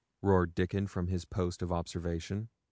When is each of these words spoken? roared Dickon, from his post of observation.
roared 0.23 0.55
Dickon, 0.55 0.87
from 0.87 1.05
his 1.09 1.25
post 1.25 1.61
of 1.61 1.71
observation. 1.71 2.49